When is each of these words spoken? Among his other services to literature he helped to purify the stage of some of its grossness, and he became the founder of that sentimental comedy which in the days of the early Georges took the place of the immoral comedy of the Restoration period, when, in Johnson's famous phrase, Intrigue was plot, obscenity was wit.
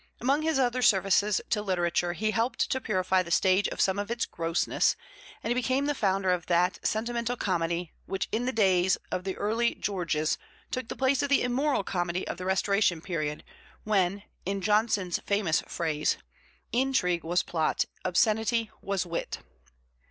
Among 0.19 0.41
his 0.41 0.57
other 0.57 0.81
services 0.81 1.41
to 1.51 1.61
literature 1.61 2.13
he 2.13 2.31
helped 2.31 2.71
to 2.71 2.81
purify 2.81 3.21
the 3.21 3.29
stage 3.29 3.67
of 3.67 3.79
some 3.79 3.99
of 3.99 4.09
its 4.09 4.25
grossness, 4.25 4.95
and 5.43 5.51
he 5.51 5.53
became 5.53 5.85
the 5.85 5.93
founder 5.93 6.31
of 6.31 6.47
that 6.47 6.79
sentimental 6.81 7.37
comedy 7.37 7.91
which 8.07 8.27
in 8.31 8.45
the 8.45 8.51
days 8.51 8.97
of 9.11 9.25
the 9.25 9.37
early 9.37 9.75
Georges 9.75 10.39
took 10.71 10.87
the 10.87 10.95
place 10.95 11.21
of 11.21 11.29
the 11.29 11.43
immoral 11.43 11.83
comedy 11.83 12.27
of 12.27 12.37
the 12.37 12.45
Restoration 12.45 12.99
period, 12.99 13.43
when, 13.83 14.23
in 14.43 14.59
Johnson's 14.59 15.19
famous 15.19 15.61
phrase, 15.67 16.17
Intrigue 16.71 17.23
was 17.23 17.43
plot, 17.43 17.85
obscenity 18.03 18.71
was 18.81 19.05
wit. 19.05 19.37